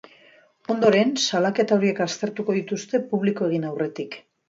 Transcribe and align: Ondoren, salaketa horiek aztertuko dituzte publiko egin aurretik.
Ondoren, 0.75 1.11
salaketa 1.27 1.77
horiek 1.79 2.03
aztertuko 2.09 2.59
dituzte 2.61 3.07
publiko 3.15 3.53
egin 3.55 3.73
aurretik. 3.73 4.23